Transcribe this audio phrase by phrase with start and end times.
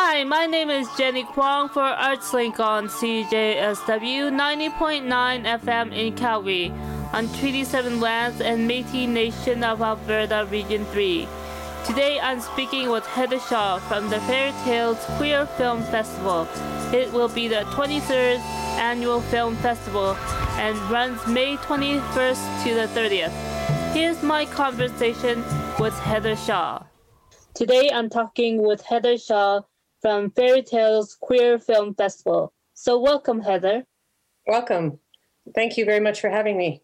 [0.00, 5.08] Hi, my name is Jenny Kwong for ArtsLink on CJSW 90.9
[5.60, 6.72] FM in Calgary
[7.12, 11.26] on Treaty 7 lands and Métis Nation of Alberta Region 3.
[11.84, 16.46] Today I'm speaking with Heather Shaw from the Fairy Tales Queer Film Festival.
[16.94, 18.38] It will be the 23rd
[18.78, 20.14] annual film festival
[20.58, 23.92] and runs May 21st to the 30th.
[23.92, 25.42] Here's my conversation
[25.80, 26.84] with Heather Shaw.
[27.54, 29.62] Today I'm talking with Heather Shaw
[30.00, 32.52] from Fairy Tales Queer Film Festival.
[32.74, 33.84] So welcome, Heather.
[34.46, 34.98] Welcome.
[35.54, 36.82] Thank you very much for having me.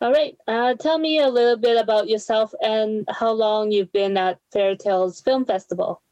[0.00, 0.36] All right.
[0.48, 4.76] Uh, tell me a little bit about yourself and how long you've been at Fairy
[4.76, 6.02] Tales Film Festival.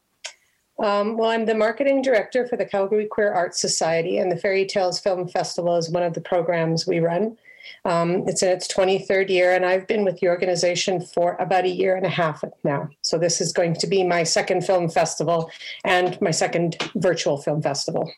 [0.81, 4.65] Um, well, I'm the marketing director for the Calgary Queer Arts Society, and the Fairy
[4.65, 7.37] Tales Film Festival is one of the programs we run.
[7.83, 11.69] Um, it's in its 23rd year, and I've been with the organization for about a
[11.69, 12.89] year and a half now.
[13.01, 15.49] So, this is going to be my second film festival
[15.83, 18.11] and my second virtual film festival.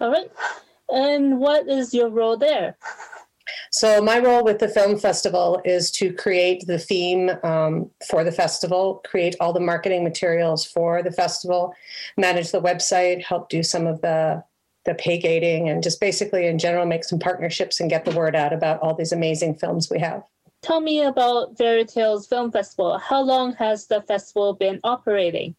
[0.00, 0.30] All right.
[0.88, 2.76] And what is your role there?
[3.70, 8.32] So, my role with the film festival is to create the theme um, for the
[8.32, 11.74] festival, create all the marketing materials for the festival,
[12.16, 14.42] manage the website, help do some of the
[14.86, 18.34] the pay gating, and just basically in general make some partnerships and get the word
[18.34, 20.22] out about all these amazing films we have.
[20.62, 22.98] Tell me about Fairy Tales Film Festival.
[22.98, 25.54] How long has the festival been operating?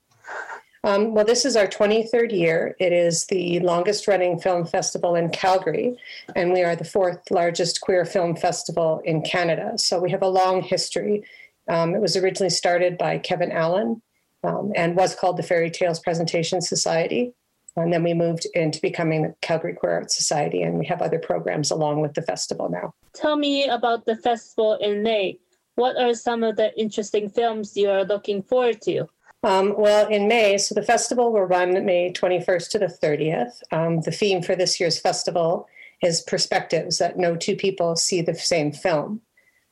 [0.83, 2.75] Um, well, this is our 23rd year.
[2.79, 5.97] It is the longest running film festival in Calgary,
[6.35, 9.73] and we are the fourth largest queer film festival in Canada.
[9.77, 11.23] So we have a long history.
[11.67, 14.01] Um, it was originally started by Kevin Allen
[14.43, 17.33] um, and was called the Fairy Tales Presentation Society.
[17.77, 21.19] And then we moved into becoming the Calgary Queer Arts Society, and we have other
[21.19, 22.93] programs along with the festival now.
[23.13, 25.39] Tell me about the festival in May.
[25.75, 29.07] What are some of the interesting films you are looking forward to?
[29.43, 33.61] Um, well, in May, so the festival will run May 21st to the 30th.
[33.71, 35.67] Um, the theme for this year's festival
[36.01, 39.21] is perspectives that no two people see the same film.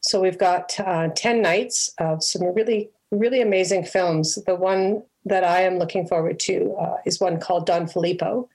[0.02, 4.35] So we've got uh, 10 nights of some really, really amazing films.
[4.46, 8.50] The one that I am looking forward to uh, is one called Don Filippo.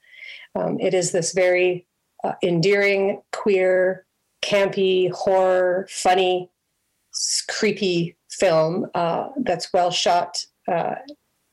[0.55, 1.87] Um, it is this very
[2.25, 4.07] uh, endearing, queer,
[4.43, 6.51] campy, horror, funny,
[7.49, 10.95] creepy film uh, that's well shot uh,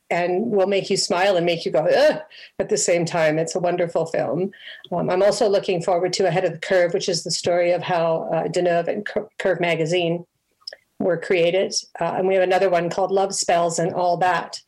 [0.10, 2.22] and will make you smile and make you go Ugh!
[2.60, 3.38] at the same time.
[3.38, 4.52] It's a wonderful film.
[4.92, 7.82] Um, I'm also looking forward to Ahead of the Curve, which is the story of
[7.82, 9.08] how uh, Deneuve and
[9.38, 10.26] Curve magazine
[11.00, 11.74] were created.
[12.00, 14.62] Uh, and we have another one called Love Spells and All That,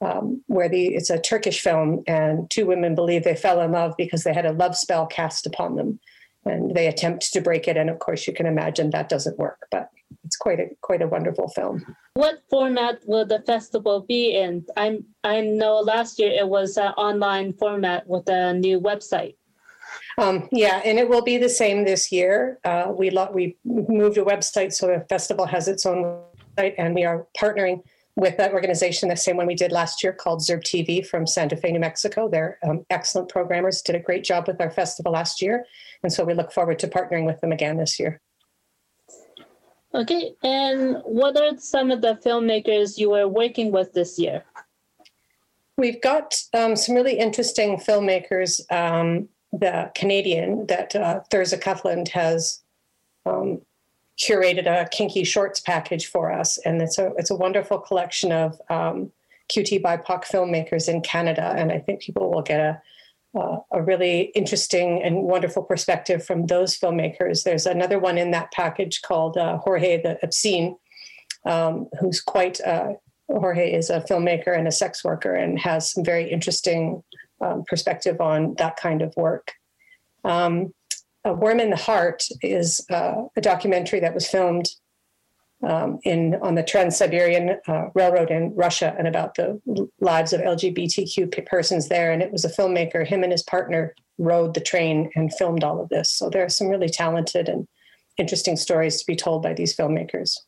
[0.00, 3.94] um, where the it's a Turkish film, and two women believe they fell in love
[3.96, 6.00] because they had a love spell cast upon them,
[6.44, 7.76] and they attempt to break it.
[7.76, 9.90] And of course, you can imagine that doesn't work, but
[10.24, 11.84] it's quite a quite a wonderful film.
[12.14, 14.64] What format will the festival be in?
[14.76, 19.36] I'm I know last year it was an online format with a new website.
[20.18, 22.58] Um, yeah, and it will be the same this year.
[22.64, 26.20] Uh, we lo- we moved a website so the festival has its own
[26.56, 27.82] website, and we are partnering
[28.16, 31.56] with that organization, the same one we did last year called Zerb TV from Santa
[31.56, 32.28] Fe, New Mexico.
[32.28, 35.64] They're um, excellent programmers, did a great job with our festival last year.
[36.02, 38.20] And so we look forward to partnering with them again this year.
[39.94, 44.44] Okay, and what are some of the filmmakers you were working with this year?
[45.76, 48.60] We've got um, some really interesting filmmakers.
[48.72, 52.62] Um, the Canadian that uh, Thirza Cuthand has
[53.24, 53.60] um,
[54.18, 58.60] curated a kinky shorts package for us, and it's a it's a wonderful collection of
[58.70, 59.10] um,
[59.52, 62.82] QT BIPOC filmmakers in Canada, and I think people will get a
[63.38, 67.42] uh, a really interesting and wonderful perspective from those filmmakers.
[67.42, 70.76] There's another one in that package called uh, Jorge the Obscene,
[71.44, 72.92] um, who's quite uh,
[73.28, 77.02] Jorge is a filmmaker and a sex worker and has some very interesting
[77.40, 79.52] um, perspective on that kind of work.
[80.24, 80.72] Um,
[81.24, 84.68] a Worm in the Heart is uh, a documentary that was filmed
[85.62, 89.60] um, in on the Trans-Siberian uh, Railroad in Russia and about the
[90.00, 92.12] lives of LGBTQ persons there.
[92.12, 95.80] And it was a filmmaker, him and his partner rode the train and filmed all
[95.80, 96.10] of this.
[96.10, 97.66] So there are some really talented and
[98.18, 100.38] interesting stories to be told by these filmmakers.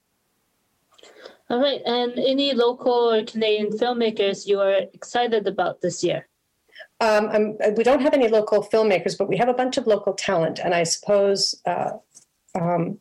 [1.49, 1.81] All right.
[1.87, 6.29] And any local or Canadian filmmakers you are excited about this year?
[7.01, 10.59] Um, we don't have any local filmmakers, but we have a bunch of local talent,
[10.59, 11.91] and I suppose uh,
[12.55, 12.99] um,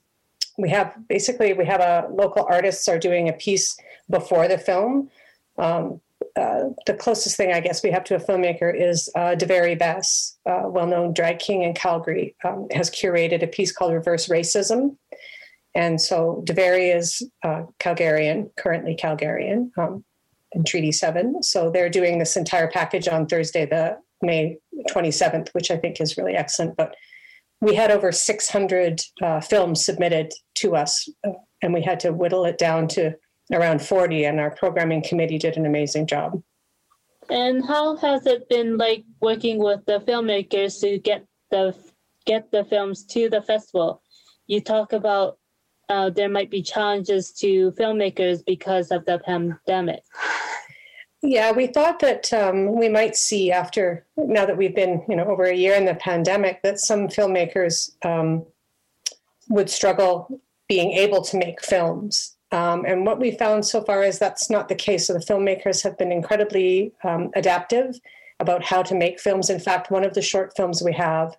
[0.57, 3.77] we have basically we have a local artists are doing a piece
[4.09, 5.09] before the film.
[5.57, 6.01] Um,
[6.35, 10.63] uh, the closest thing I guess we have to a filmmaker is uh, Bess, uh,
[10.65, 14.97] well-known drag king in Calgary, um, has curated a piece called Reverse Racism.
[15.73, 19.71] And so Daveri is uh, Calgarian, currently Calgarian.
[20.63, 21.43] Treaty 7.
[21.43, 24.57] So they're doing this entire package on Thursday, the May
[24.91, 26.77] 27th, which I think is really excellent.
[26.77, 26.95] But
[27.61, 31.31] we had over 600 uh, films submitted to us, uh,
[31.61, 33.15] and we had to whittle it down to
[33.51, 36.41] around 40, and our programming committee did an amazing job.
[37.29, 41.75] And how has it been like working with the filmmakers to get the
[42.25, 44.01] get the films to the festival?
[44.47, 45.39] You talk about
[45.89, 50.03] uh, there might be challenges to filmmakers because of the pandemic.
[51.21, 55.25] Yeah, we thought that um, we might see after now that we've been, you know,
[55.25, 58.45] over a year in the pandemic, that some filmmakers um,
[59.49, 62.35] would struggle being able to make films.
[62.51, 65.07] Um, and what we found so far is that's not the case.
[65.07, 67.99] So the filmmakers have been incredibly um, adaptive
[68.39, 69.49] about how to make films.
[69.49, 71.35] In fact, one of the short films we have,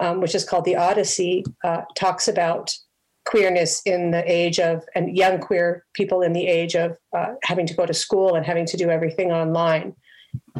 [0.00, 2.76] um, which is called The Odyssey, uh, talks about
[3.24, 7.66] queerness in the age of, and young queer people in the age of uh, having
[7.66, 9.94] to go to school and having to do everything online.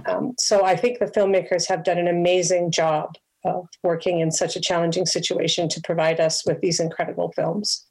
[0.07, 3.15] Um, so I think the filmmakers have done an amazing job
[3.45, 7.87] of working in such a challenging situation to provide us with these incredible films.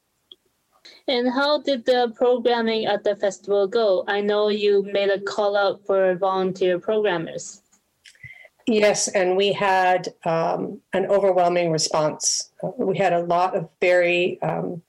[1.06, 4.04] And how did the programming at the festival go?
[4.06, 7.60] I know you made a call out for volunteer programmers.
[8.66, 12.50] Yes, and we had um, an overwhelming response.
[12.78, 14.82] We had a lot of very um,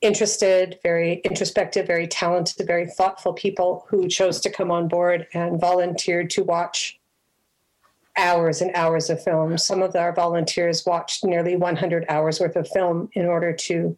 [0.00, 5.60] interested, very introspective, very talented, very thoughtful people who chose to come on board and
[5.60, 6.98] volunteered to watch
[8.16, 9.56] hours and hours of film.
[9.58, 13.96] Some of our volunteers watched nearly 100 hours worth of film in order to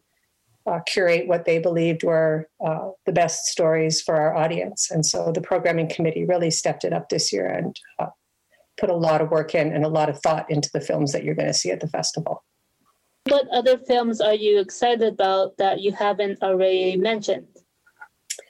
[0.67, 4.91] uh, curate what they believed were uh, the best stories for our audience.
[4.91, 8.07] And so the programming committee really stepped it up this year and uh,
[8.81, 11.23] put a lot of work in and a lot of thought into the films that
[11.23, 12.43] you're going to see at the festival.
[13.25, 17.45] What other films are you excited about that you haven't already mentioned?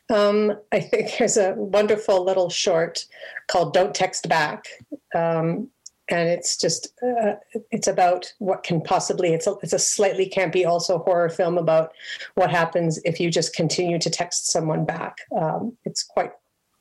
[0.10, 3.06] Um, I think there's a wonderful little short
[3.48, 4.66] called "Don't Text Back,"
[5.14, 5.70] um,
[6.10, 7.36] and it's just uh,
[7.72, 11.92] it's about what can possibly it's a, it's a slightly campy also horror film about
[12.36, 15.18] what happens if you just continue to text someone back.
[15.38, 16.32] Um, it's quite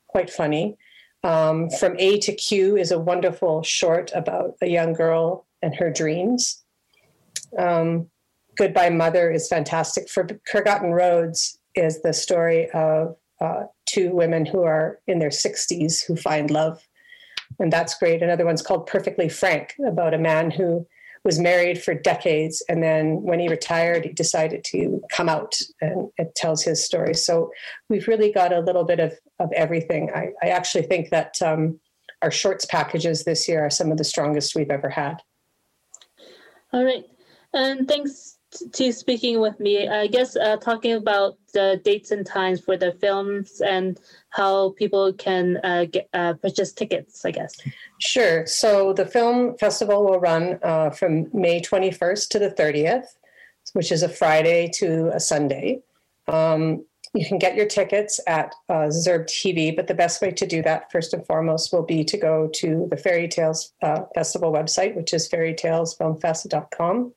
[0.07, 0.77] quite funny.
[1.23, 5.91] Um, From A to Q is a wonderful short about a young girl and her
[5.91, 6.63] dreams.
[7.57, 8.09] Um,
[8.57, 10.09] Goodbye Mother is fantastic.
[10.09, 16.05] For Forgotten Roads is the story of uh, two women who are in their 60s
[16.05, 16.81] who find love.
[17.59, 18.21] And that's great.
[18.21, 20.85] Another one's called Perfectly Frank about a man who
[21.23, 22.63] was married for decades.
[22.67, 27.13] And then when he retired, he decided to come out and it tells his story.
[27.13, 27.51] So
[27.89, 30.09] we've really got a little bit of, of everything.
[30.13, 31.79] I, I actually think that um,
[32.21, 35.17] our shorts packages this year are some of the strongest we've ever had.
[36.73, 37.05] All right.
[37.53, 38.37] And thanks
[38.73, 39.87] to speaking with me.
[39.87, 43.99] I guess uh, talking about the dates and times for the films and
[44.29, 47.55] how people can uh, get, uh, purchase tickets, I guess.
[47.99, 48.45] Sure.
[48.45, 53.05] So the film festival will run uh, from May 21st to the 30th,
[53.73, 55.81] which is a Friday to a Sunday.
[56.27, 60.45] Um, you can get your tickets at uh, Zurb TV, but the best way to
[60.45, 64.51] do that, first and foremost, will be to go to the Fairy Tales uh, Festival
[64.51, 67.13] website, which is fairytalesfilmfest.com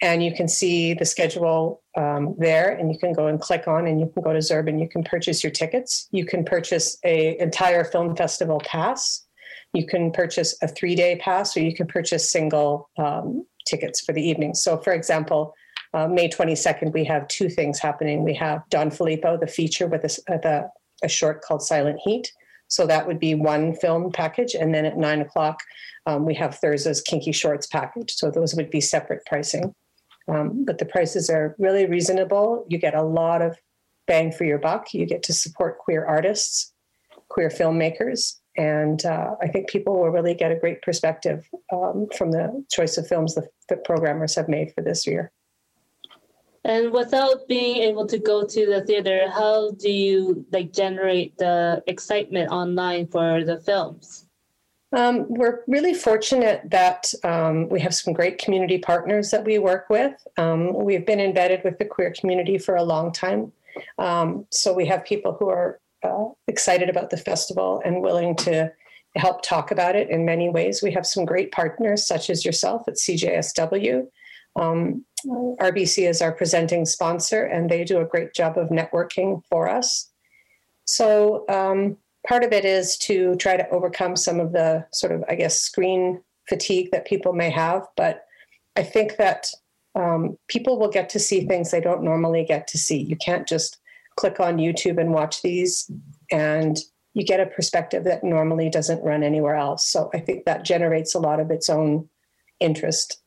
[0.00, 3.86] and you can see the schedule um, there and you can go and click on
[3.86, 6.08] and you can go to zurb and you can purchase your tickets.
[6.12, 9.26] You can purchase a entire film festival pass.
[9.72, 14.12] You can purchase a three day pass or you can purchase single um, tickets for
[14.12, 14.54] the evening.
[14.54, 15.54] So for example
[15.94, 20.04] uh, may 22nd we have two things happening we have don filippo the feature with
[20.04, 20.70] a, the,
[21.02, 22.32] a short called silent heat
[22.70, 25.60] so that would be one film package and then at nine o'clock
[26.06, 29.74] um, we have Thirza's kinky shorts package so those would be separate pricing
[30.28, 32.66] um, but the prices are really reasonable.
[32.68, 33.56] You get a lot of
[34.06, 34.92] bang for your buck.
[34.92, 36.72] You get to support queer artists,
[37.28, 42.30] queer filmmakers, and uh, I think people will really get a great perspective um, from
[42.30, 45.32] the choice of films that the programmers have made for this year.
[46.64, 51.82] And without being able to go to the theater, how do you like generate the
[51.86, 54.26] excitement online for the films?
[54.92, 59.90] Um, we're really fortunate that um, we have some great community partners that we work
[59.90, 60.26] with.
[60.38, 63.52] Um, we've been embedded with the queer community for a long time.
[63.98, 68.72] Um, so we have people who are uh, excited about the festival and willing to
[69.16, 70.82] help talk about it in many ways.
[70.82, 74.06] We have some great partners, such as yourself at CJSW.
[74.56, 79.68] Um, RBC is our presenting sponsor, and they do a great job of networking for
[79.68, 80.10] us.
[80.84, 81.96] So, um,
[82.26, 85.60] part of it is to try to overcome some of the sort of, I guess,
[85.60, 87.86] screen fatigue that people may have.
[87.96, 88.24] But
[88.76, 89.48] I think that
[89.94, 93.02] um, people will get to see things they don't normally get to see.
[93.02, 93.78] You can't just
[94.16, 95.90] click on YouTube and watch these,
[96.30, 96.78] and
[97.14, 99.86] you get a perspective that normally doesn't run anywhere else.
[99.86, 102.08] So I think that generates a lot of its own
[102.60, 103.20] interest.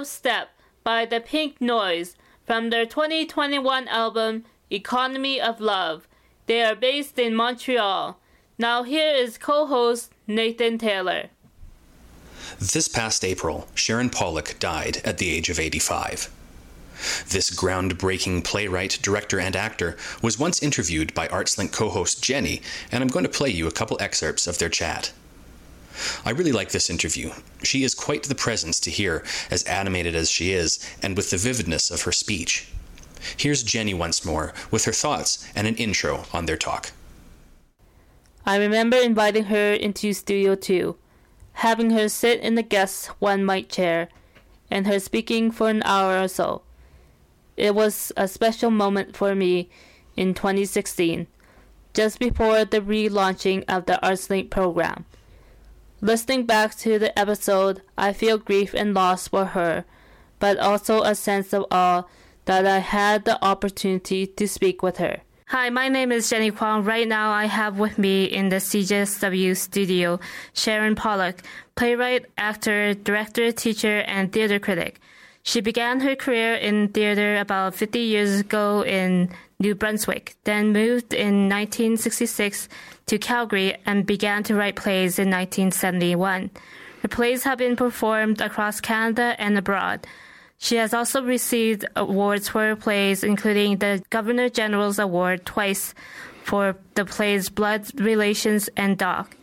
[0.00, 0.49] Of Step
[0.83, 2.16] by The Pink Noise
[2.47, 6.09] from their 2021 album Economy of Love.
[6.47, 8.19] They are based in Montreal.
[8.59, 11.28] Now, here is co host Nathan Taylor.
[12.59, 16.30] This past April, Sharon Pollock died at the age of 85.
[17.28, 23.02] This groundbreaking playwright, director, and actor was once interviewed by ArtsLink co host Jenny, and
[23.02, 25.12] I'm going to play you a couple excerpts of their chat.
[26.25, 27.32] I really like this interview.
[27.62, 31.37] She is quite the presence to hear, as animated as she is, and with the
[31.37, 32.68] vividness of her speech.
[33.37, 36.92] Here's Jenny once more, with her thoughts and an intro on their talk.
[38.47, 40.97] I remember inviting her into Studio 2,
[41.54, 44.09] having her sit in the guest one mic chair,
[44.70, 46.62] and her speaking for an hour or so.
[47.56, 49.68] It was a special moment for me
[50.16, 51.26] in 2016,
[51.92, 55.04] just before the relaunching of the ArtsLink program.
[56.02, 59.85] Listening back to the episode, I feel grief and loss for her,
[60.38, 62.04] but also a sense of awe
[62.47, 65.21] that I had the opportunity to speak with her.
[65.49, 66.85] Hi, my name is Jenny Kwong.
[66.85, 70.19] Right now, I have with me in the CJSW studio
[70.54, 71.42] Sharon Pollock,
[71.75, 75.00] playwright, actor, director, teacher, and theater critic.
[75.42, 81.12] She began her career in theater about 50 years ago in New Brunswick, then moved
[81.12, 82.68] in 1966
[83.06, 86.50] to Calgary and began to write plays in 1971.
[87.02, 90.06] Her plays have been performed across Canada and abroad.
[90.59, 95.94] She has also received awards for her plays, including the Governor General's Award twice
[96.44, 99.37] for the plays Blood Relations and Doc.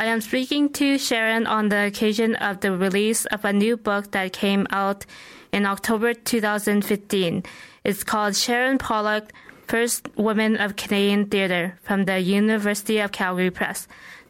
[0.00, 4.12] I am speaking to Sharon on the occasion of the release of a new book
[4.12, 5.04] that came out
[5.52, 7.42] in October 2015.
[7.84, 9.30] It's called Sharon Pollock,
[9.68, 13.86] First Woman of Canadian Theatre from the University of Calgary Press.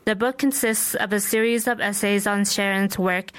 [0.06, 3.30] The book consists of a series of essays on Sharon's work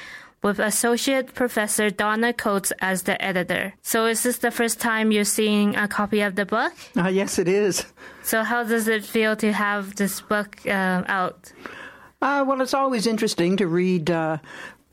[0.41, 3.73] with Associate Professor Donna Coates as the editor.
[3.81, 6.71] So is this the first time you're seeing a copy of the book?
[6.95, 7.85] Uh, yes, it is.
[8.23, 11.51] So how does it feel to have this book uh, out?
[12.21, 14.37] Uh, well, it's always interesting to read uh,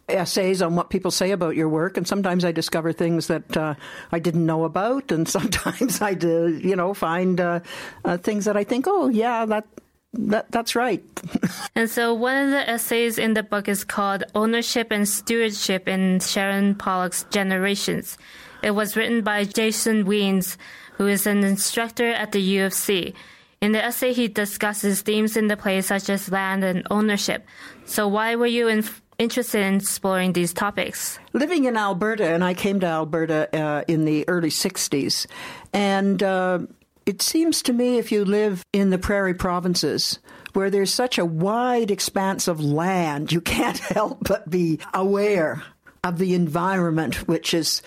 [0.08, 3.74] essays on what people say about your work, and sometimes I discover things that uh,
[4.10, 7.60] I didn't know about, and sometimes I do, you know, find uh,
[8.04, 9.66] uh, things that I think, oh, yeah, that.
[10.14, 11.04] That, that's right.
[11.74, 16.20] And so one of the essays in the book is called Ownership and Stewardship in
[16.20, 18.16] Sharon Pollock's Generations.
[18.62, 20.56] It was written by Jason Wiens,
[20.96, 23.14] who is an instructor at the U of C.
[23.60, 27.44] In the essay, he discusses themes in the play such as land and ownership.
[27.86, 28.84] So why were you in,
[29.18, 31.18] interested in exploring these topics?
[31.32, 35.26] Living in Alberta, and I came to Alberta uh, in the early 60s,
[35.72, 36.60] and uh,
[37.04, 40.20] it seems to me if you live in the prairie provinces,
[40.52, 45.64] where there's such a wide expanse of land, you can't help but be aware
[46.04, 47.82] of the environment, which is,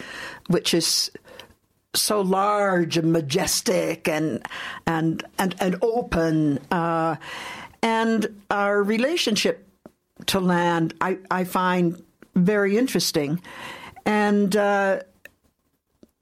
[0.47, 1.09] which is
[1.93, 4.45] so large and majestic and
[4.85, 7.15] and and and open, uh,
[7.81, 9.67] and our relationship
[10.27, 12.01] to land, I I find
[12.35, 13.41] very interesting,
[14.05, 15.01] and uh,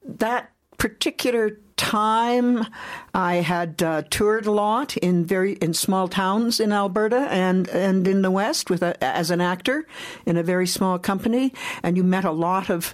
[0.03, 2.65] that particular time
[3.13, 8.07] I had uh, toured a lot in very in small towns in Alberta and and
[8.07, 9.87] in the West with a, as an actor
[10.25, 11.53] in a very small company,
[11.83, 12.93] and you met a lot of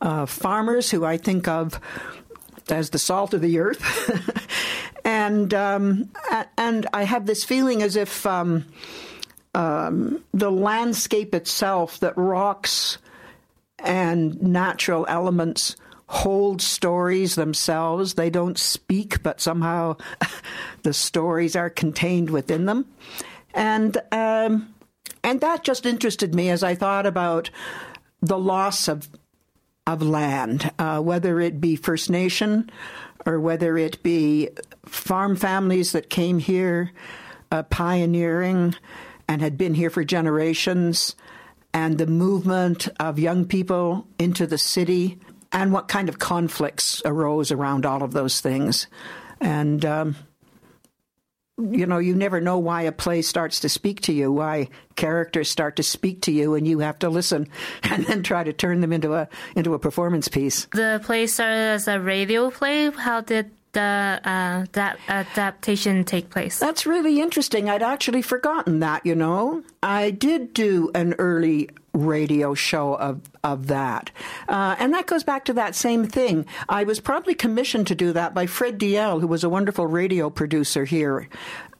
[0.00, 1.80] uh, farmers who I think of
[2.68, 3.82] as the salt of the earth,
[5.04, 6.10] and um,
[6.58, 8.66] and I have this feeling as if um,
[9.54, 12.98] um, the landscape itself, that rocks
[13.78, 15.76] and natural elements
[16.08, 18.14] hold stories themselves.
[18.14, 19.96] They don't speak, but somehow
[20.82, 22.86] the stories are contained within them.
[23.54, 24.74] And um,
[25.24, 27.50] and that just interested me as I thought about
[28.20, 29.08] the loss of
[29.86, 32.70] of land, uh, whether it be First Nation
[33.24, 34.48] or whether it be
[34.84, 36.92] farm families that came here
[37.50, 38.74] uh, pioneering
[39.28, 41.16] and had been here for generations,
[41.74, 45.18] and the movement of young people into the city,
[45.52, 48.86] and what kind of conflicts arose around all of those things.
[49.40, 50.16] And um,
[51.58, 55.50] you know, you never know why a play starts to speak to you, why characters
[55.50, 57.48] start to speak to you, and you have to listen
[57.82, 60.66] and then try to turn them into a into a performance piece.
[60.72, 62.90] The play started as a radio play.
[62.90, 66.58] How did the uh, that adaptation take place?
[66.58, 67.68] That's really interesting.
[67.68, 69.04] I'd actually forgotten that.
[69.04, 74.10] You know, I did do an early radio show of of that,
[74.48, 76.46] uh, and that goes back to that same thing.
[76.68, 80.30] I was probably commissioned to do that by Fred Diehl, who was a wonderful radio
[80.30, 81.28] producer here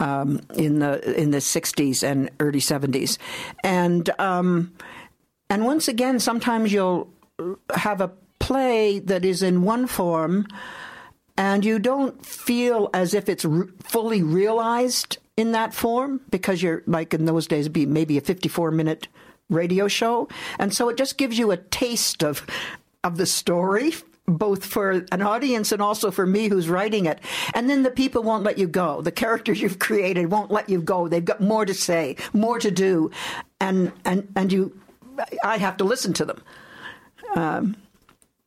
[0.00, 3.18] um, in the in the '60s and early '70s,
[3.64, 4.72] and um,
[5.48, 7.08] and once again, sometimes you'll
[7.74, 10.46] have a play that is in one form
[11.36, 13.46] and you don't feel as if it's
[13.82, 18.70] fully realized in that form because you're like in those days, be maybe a 54
[18.70, 19.08] minute
[19.48, 20.28] radio show.
[20.58, 22.46] And so it just gives you a taste of,
[23.04, 23.92] of the story
[24.28, 27.20] both for an audience and also for me who's writing it.
[27.54, 29.00] And then the people won't let you go.
[29.00, 31.06] The characters you've created won't let you go.
[31.06, 33.12] They've got more to say, more to do.
[33.60, 34.78] And, and, and you,
[35.44, 36.42] I have to listen to them.
[37.36, 37.76] Um,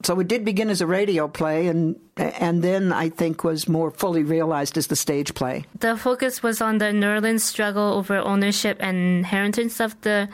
[0.03, 3.91] so it did begin as a radio play and and then I think was more
[3.91, 5.65] fully realized as the stage play.
[5.79, 10.29] The focus was on the Nurlins struggle over ownership and inheritance of the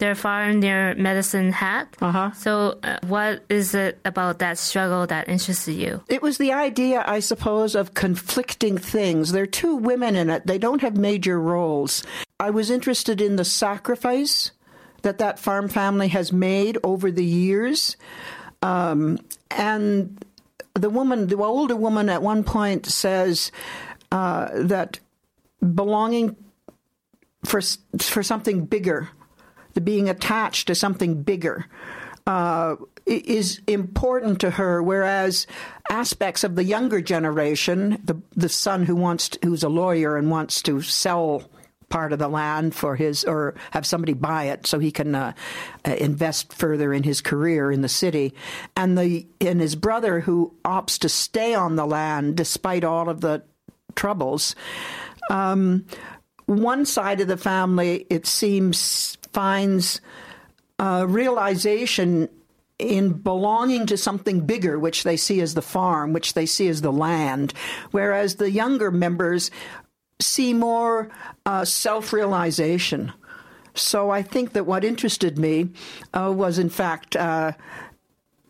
[0.00, 1.94] their farm their medicine hat.
[2.00, 2.32] Uh-huh.
[2.32, 6.02] So, uh, what is it about that struggle that interested you?
[6.08, 9.32] It was the idea, I suppose, of conflicting things.
[9.32, 10.46] There are two women in it.
[10.46, 12.02] They don't have major roles.
[12.40, 14.50] I was interested in the sacrifice
[15.02, 17.96] that that farm family has made over the years.
[18.62, 19.18] Um,
[19.50, 20.24] and
[20.74, 23.50] the woman, the older woman at one point says
[24.12, 25.00] uh, that
[25.74, 26.36] belonging
[27.44, 27.60] for,
[27.98, 29.08] for something bigger,
[29.74, 31.66] the being attached to something bigger,
[32.26, 34.82] uh, is important to her.
[34.82, 35.46] Whereas
[35.90, 40.30] aspects of the younger generation, the the son who wants to, who's a lawyer and
[40.30, 41.50] wants to sell
[41.90, 45.32] part of the land for his or have somebody buy it so he can uh,
[45.86, 48.32] uh, invest further in his career in the city.
[48.76, 53.20] And the and his brother who opts to stay on the land despite all of
[53.20, 53.42] the
[53.94, 54.54] troubles
[55.30, 55.84] um,
[56.46, 60.00] one side of the family it seems finds
[60.80, 62.28] realization
[62.80, 66.80] in belonging to something bigger, which they see as the farm, which they see as
[66.80, 67.52] the land,
[67.90, 69.50] whereas the younger members
[70.20, 71.10] see more
[71.46, 73.12] uh, self realization.
[73.74, 75.70] So I think that what interested me
[76.12, 77.52] uh, was, in fact, uh,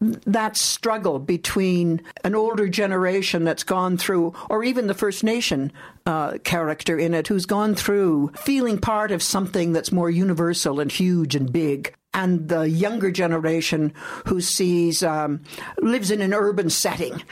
[0.00, 5.72] that struggle between an older generation that's gone through, or even the First Nation
[6.06, 10.90] uh, character in it, who's gone through feeling part of something that's more universal and
[10.90, 13.92] huge and big, and the younger generation
[14.26, 15.42] who sees um,
[15.82, 17.22] lives in an urban setting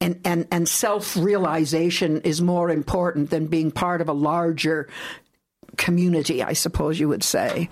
[0.00, 4.88] and, and, and self realization is more important than being part of a larger
[5.76, 7.68] community, I suppose you would say.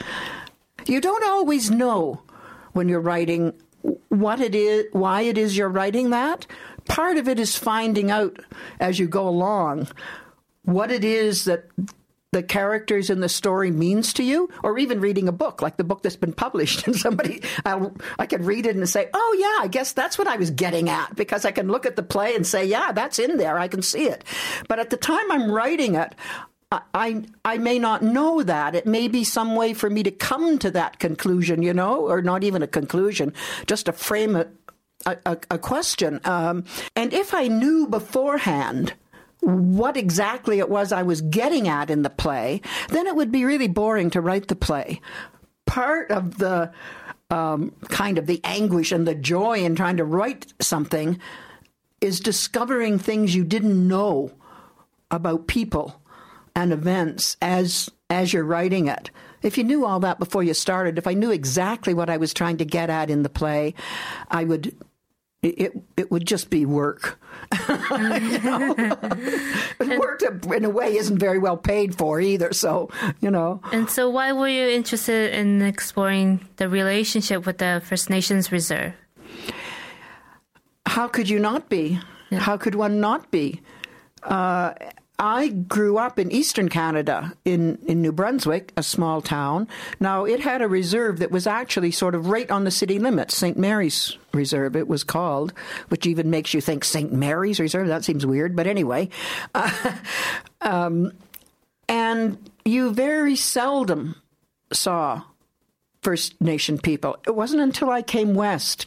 [0.86, 2.22] You don't always know
[2.72, 3.52] when you're writing
[4.08, 6.46] what it is, why it is you're writing that.
[6.86, 8.38] Part of it is finding out
[8.80, 9.88] as you go along
[10.62, 11.64] what it is that
[12.36, 15.84] the characters in the story means to you, or even reading a book like the
[15.84, 17.80] book that's been published, and somebody I,
[18.18, 20.90] I can read it and say, "Oh yeah, I guess that's what I was getting
[20.90, 23.58] at," because I can look at the play and say, "Yeah, that's in there.
[23.58, 24.22] I can see it."
[24.68, 26.14] But at the time I'm writing it,
[26.70, 28.74] I I may not know that.
[28.74, 32.20] It may be some way for me to come to that conclusion, you know, or
[32.20, 33.32] not even a conclusion,
[33.66, 34.46] just to frame a,
[35.06, 36.20] a, a question.
[36.24, 38.92] Um, and if I knew beforehand
[39.40, 43.44] what exactly it was I was getting at in the play, then it would be
[43.44, 45.00] really boring to write the play.
[45.66, 46.72] Part of the
[47.30, 51.18] um, kind of the anguish and the joy in trying to write something
[52.00, 54.30] is discovering things you didn't know
[55.10, 56.00] about people
[56.54, 59.10] and events as as you're writing it.
[59.42, 62.32] If you knew all that before you started, if I knew exactly what I was
[62.32, 63.74] trying to get at in the play,
[64.30, 64.76] I would
[65.42, 67.18] it it would just be work.
[69.80, 70.22] work
[70.54, 72.52] in a way isn't very well paid for either.
[72.52, 73.60] So you know.
[73.72, 78.94] And so, why were you interested in exploring the relationship with the First Nations Reserve?
[80.86, 82.00] How could you not be?
[82.30, 82.38] Yeah.
[82.38, 83.60] How could one not be?
[84.22, 84.72] Uh,
[85.18, 89.66] I grew up in eastern Canada, in, in New Brunswick, a small town.
[89.98, 93.34] Now, it had a reserve that was actually sort of right on the city limits,
[93.34, 93.56] St.
[93.56, 95.52] Mary's Reserve, it was called,
[95.88, 97.12] which even makes you think St.
[97.12, 97.88] Mary's Reserve?
[97.88, 99.08] That seems weird, but anyway.
[99.54, 99.96] Uh,
[100.60, 101.12] um,
[101.88, 104.16] and you very seldom
[104.72, 105.22] saw
[106.02, 107.16] First Nation people.
[107.26, 108.86] It wasn't until I came west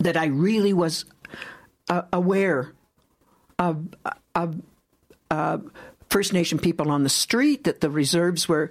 [0.00, 1.04] that I really was
[1.88, 2.72] uh, aware
[3.58, 3.88] of,
[4.34, 4.60] of
[5.30, 5.58] uh,
[6.10, 8.70] First Nation people on the street, that the reserves were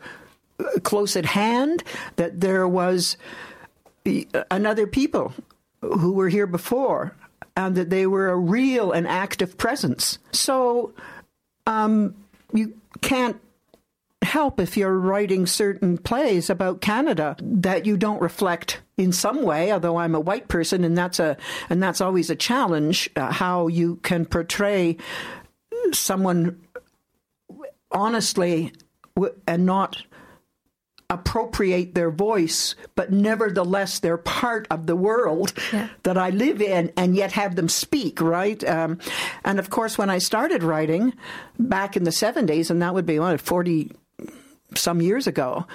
[0.59, 1.83] uh, close at hand,
[2.15, 3.17] that there was
[4.05, 5.33] uh, another people
[5.93, 7.15] who were here before,
[7.55, 10.19] and that they were a real and active presence.
[10.31, 10.93] So
[11.67, 12.15] um,
[12.53, 13.39] you can't
[14.21, 19.71] help if you're writing certain plays about Canada that you don't reflect in some way
[19.71, 21.37] although I'm a white person and that's a
[21.69, 24.97] and that's always a challenge uh, how you can portray
[25.91, 26.59] someone
[27.91, 28.73] honestly
[29.47, 30.01] and not
[31.15, 35.87] appropriate their voice, but nevertheless they're part of the world Yeah.
[36.03, 38.61] that I live in, and yet have them speak, right?
[38.63, 38.99] Um,
[39.43, 41.13] and of course, when I started writing
[41.57, 43.91] back in the 70s, and that would be what, 40
[44.75, 45.65] some years ago,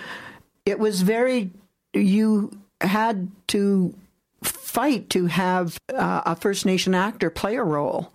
[0.67, 1.51] it was very,
[1.95, 2.51] you
[2.81, 3.95] had to
[4.43, 8.13] fight to have uh, a First Nation actor play a role,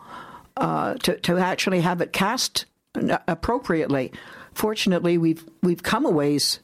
[0.58, 2.66] uh, to, to actually have it cast
[3.28, 4.12] appropriately.
[4.54, 6.60] Fortunately, we've we've come a ways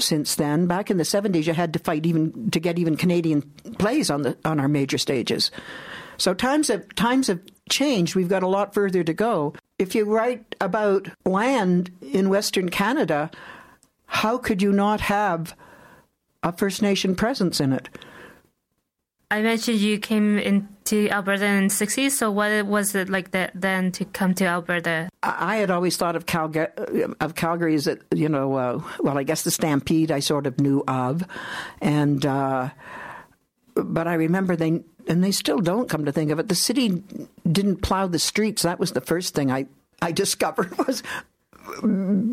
[0.00, 0.66] since then.
[0.66, 3.42] Back in the seventies, you had to fight even to get even Canadian
[3.78, 5.50] plays on the on our major stages.
[6.16, 8.14] So times have times have changed.
[8.14, 9.54] We've got a lot further to go.
[9.78, 13.30] If you write about land in Western Canada,
[14.06, 15.54] how could you not have
[16.42, 17.88] a First Nation presence in it?
[19.32, 23.52] I mentioned you came into Alberta in the 60s, so what was it like that
[23.54, 25.08] then to come to Alberta?
[25.22, 26.66] I had always thought of Calgary,
[27.20, 30.82] of Calgary as, you know, uh, well, I guess the Stampede I sort of knew
[30.88, 31.22] of,
[31.80, 32.70] and uh,
[33.74, 36.48] but I remember they and they still don't come to think of it.
[36.48, 37.02] The city
[37.50, 38.62] didn't plow the streets.
[38.62, 39.66] That was the first thing I
[40.02, 41.04] I discovered was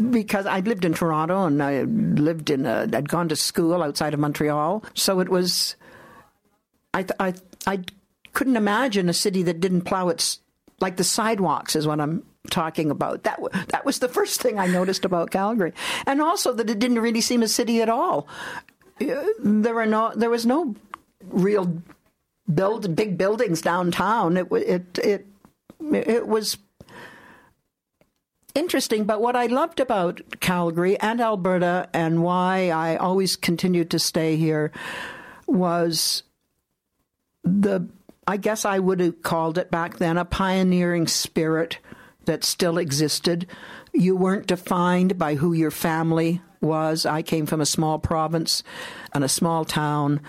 [0.10, 4.20] because I'd lived in Toronto and I lived in I'd gone to school outside of
[4.20, 5.76] Montreal, so it was.
[6.98, 7.34] I I
[7.66, 7.80] I
[8.34, 10.40] couldn't imagine a city that didn't plow its
[10.80, 13.24] like the sidewalks is what I'm talking about.
[13.24, 15.74] That that was the first thing I noticed about Calgary,
[16.06, 18.28] and also that it didn't really seem a city at all.
[19.02, 20.76] Uh, There were no there was no
[21.30, 21.82] real
[22.54, 24.38] build big buildings downtown.
[24.38, 25.28] It it it
[25.92, 26.58] it was
[28.56, 29.06] interesting.
[29.06, 34.36] But what I loved about Calgary and Alberta, and why I always continued to stay
[34.36, 34.72] here,
[35.48, 36.24] was
[37.48, 37.88] the
[38.28, 41.80] I guess I would have called it back then a pioneering spirit
[42.26, 43.48] that still existed.
[43.94, 47.06] You weren't defined by who your family was.
[47.06, 48.64] I came from a small province
[49.14, 50.20] and a small town,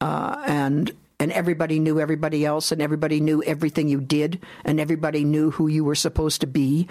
[0.00, 5.24] uh, and and everybody knew everybody else, and everybody knew everything you did, and everybody
[5.24, 6.88] knew who you were supposed to be.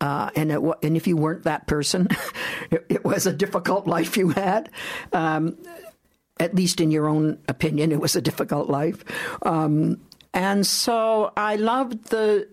[0.00, 2.08] Uh, and it, and if you weren't that person,
[2.70, 4.70] it, it was a difficult life you had.
[5.12, 5.56] Um,
[6.42, 9.04] at least in your own opinion, it was a difficult life.
[9.42, 10.00] Um,
[10.34, 12.48] and so I loved the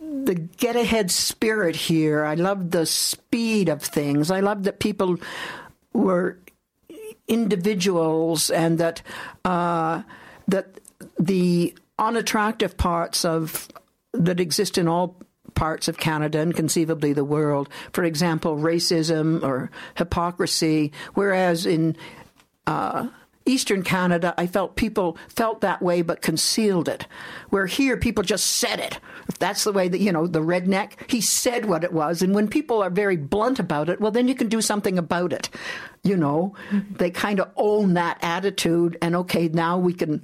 [0.00, 2.24] the get ahead spirit here.
[2.24, 4.30] I loved the speed of things.
[4.30, 5.18] I loved that people
[5.92, 6.38] were
[7.28, 9.02] individuals and that
[9.44, 10.02] uh,
[10.48, 10.80] that
[11.18, 13.68] the unattractive parts of
[14.12, 15.16] that exist in all
[15.54, 17.68] parts of Canada and conceivably the world.
[17.92, 21.96] For example, racism or hypocrisy, whereas in
[22.70, 23.08] uh,
[23.46, 27.06] Eastern Canada, I felt people felt that way but concealed it.
[27.48, 29.00] Where here, people just said it.
[29.28, 32.22] If that's the way that, you know, the redneck, he said what it was.
[32.22, 35.32] And when people are very blunt about it, well, then you can do something about
[35.32, 35.50] it.
[36.04, 36.54] You know,
[36.96, 38.96] they kind of own that attitude.
[39.02, 40.22] And okay, now we can,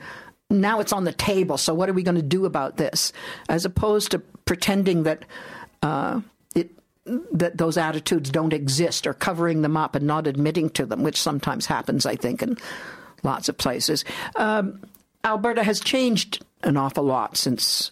[0.49, 1.59] now it's on the table.
[1.59, 3.13] So what are we going to do about this?
[3.49, 5.25] As opposed to pretending that,
[5.83, 6.21] uh,
[7.33, 11.21] that those attitudes don't exist or covering them up and not admitting to them, which
[11.21, 12.57] sometimes happens, I think, in
[13.23, 14.05] lots of places.
[14.35, 14.81] Um,
[15.25, 17.91] Alberta has changed an awful lot since,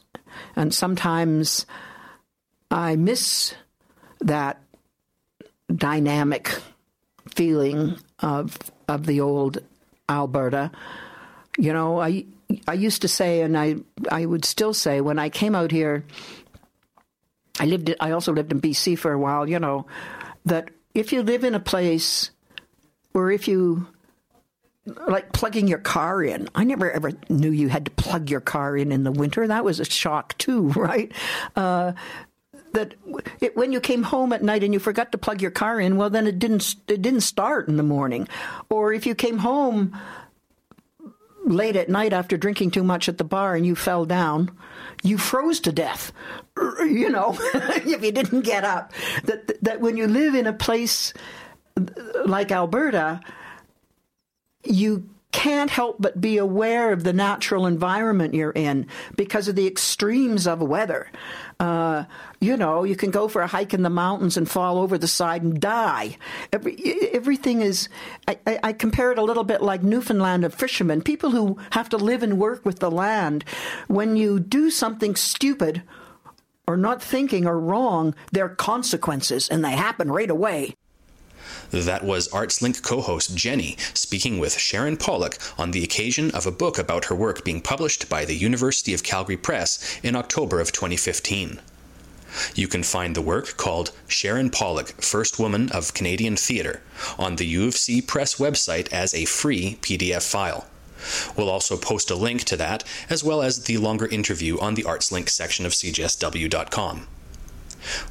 [0.57, 1.67] and sometimes
[2.71, 3.55] I miss
[4.21, 4.61] that
[5.75, 6.57] dynamic
[7.35, 8.57] feeling of
[8.89, 9.59] of the old
[10.09, 10.71] Alberta.
[11.59, 12.25] You know, I
[12.67, 13.77] I used to say, and I
[14.11, 16.05] I would still say, when I came out here,
[17.59, 17.95] I lived.
[18.01, 19.49] I also lived in BC for a while.
[19.49, 19.87] You know,
[20.45, 22.31] that if you live in a place,
[23.13, 23.87] where if you
[24.87, 26.49] like plugging your car in.
[26.55, 29.47] I never ever knew you had to plug your car in in the winter.
[29.47, 31.13] That was a shock too, right?
[31.57, 31.93] Uh,
[32.73, 32.95] that
[33.41, 35.97] it, when you came home at night and you forgot to plug your car in,
[35.97, 38.29] well, then it didn't it didn't start in the morning.
[38.69, 39.97] Or if you came home
[41.45, 44.51] late at night after drinking too much at the bar and you fell down,
[45.05, 46.13] you froze to death.
[46.57, 48.93] You know, if you didn't get up.
[49.25, 51.13] That that when you live in a place
[52.25, 53.21] like Alberta,
[54.65, 59.67] you can't help but be aware of the natural environment you're in because of the
[59.67, 61.11] extremes of weather.
[61.59, 62.05] Uh,
[62.41, 65.09] you know, you can go for a hike in the mountains and fall over the
[65.09, 66.19] side and die.
[66.53, 66.77] Every,
[67.13, 67.89] everything is,
[68.29, 71.89] I, I, I compare it a little bit like Newfoundland of fishermen, people who have
[71.89, 73.45] to live and work with the land.
[73.89, 75.83] When you do something stupid,
[76.67, 80.77] or not thinking or wrong, there are consequences and they happen right away.
[81.71, 86.51] That was ArtsLink co host Jenny speaking with Sharon Pollock on the occasion of a
[86.51, 90.73] book about her work being published by the University of Calgary Press in October of
[90.73, 91.61] 2015.
[92.55, 96.83] You can find the work called Sharon Pollock, First Woman of Canadian Theatre
[97.19, 100.67] on the U of C Press website as a free PDF file.
[101.37, 104.85] We'll also post a link to that, as well as the longer interview on the
[104.85, 107.07] ArtsLink section of CJSW.com.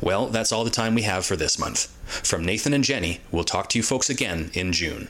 [0.01, 1.85] Well, that's all the time we have for this month.
[2.05, 5.09] From Nathan and Jenny, we'll talk to you folks again in June.